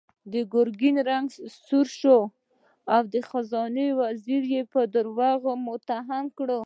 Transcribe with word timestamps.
د 0.31 0.33
ګرګين 0.53 0.95
رنګ 1.09 1.27
سور 1.65 1.87
شو 1.99 2.19
او 2.93 3.01
د 3.13 3.15
خزانې 3.29 3.87
وزير 3.99 4.43
يې 4.53 4.61
په 4.71 4.81
دروغو 4.93 5.51
متهم 5.65 6.25
کړ. 6.37 6.49